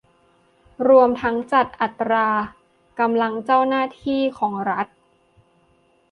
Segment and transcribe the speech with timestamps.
[0.87, 2.27] รวมทั้งจัดอัตรา
[2.99, 4.87] กำลังเจ้าหน้าที่ของรัฐ